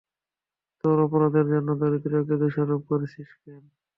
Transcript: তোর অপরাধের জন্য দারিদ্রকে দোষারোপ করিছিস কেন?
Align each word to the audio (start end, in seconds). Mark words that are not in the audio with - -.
তোর 0.83 0.97
অপরাধের 1.05 1.45
জন্য 1.53 1.69
দারিদ্রকে 1.79 2.35
দোষারোপ 2.41 2.81
করিছিস 2.89 3.29
কেন? 3.41 3.63